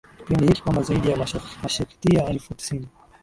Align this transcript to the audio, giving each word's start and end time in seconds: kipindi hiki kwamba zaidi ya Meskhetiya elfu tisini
kipindi 0.19 0.47
hiki 0.47 0.61
kwamba 0.61 0.81
zaidi 0.81 1.09
ya 1.09 1.17
Meskhetiya 1.63 2.25
elfu 2.25 2.53
tisini 2.53 2.87